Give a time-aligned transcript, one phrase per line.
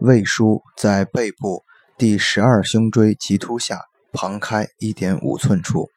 [0.00, 1.62] 胃腧在背部
[1.98, 3.82] 第十二胸椎棘突下
[4.14, 5.90] 旁开一点五寸处。